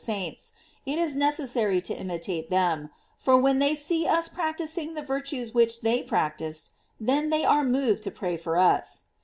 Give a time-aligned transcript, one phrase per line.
[0.01, 5.03] 593 saints, it is necessary to imitate them, for when they see us practising the
[5.03, 9.05] virtues which they practised, then they are more moved to pray for us.